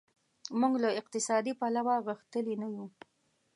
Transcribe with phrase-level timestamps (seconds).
[0.59, 2.85] موږ له اقتصادي پلوه غښتلي نه یو.